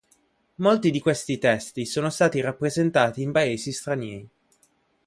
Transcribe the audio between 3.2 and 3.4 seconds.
in